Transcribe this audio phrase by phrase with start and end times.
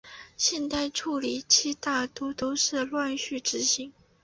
[0.35, 3.93] 现代处理器大都是乱序执行。